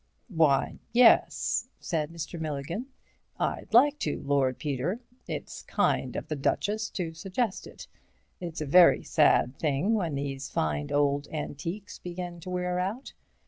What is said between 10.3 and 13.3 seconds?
fine old antiques begin to wear out.